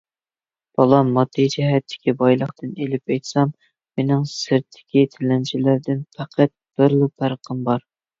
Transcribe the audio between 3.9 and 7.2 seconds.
مېنىڭ سىرتتىكى تىلەمچىلەردىن پەقەت بىرلا